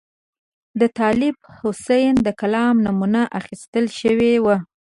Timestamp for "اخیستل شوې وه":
3.39-4.57